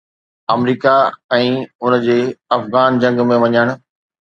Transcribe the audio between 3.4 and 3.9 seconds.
وڃڻ.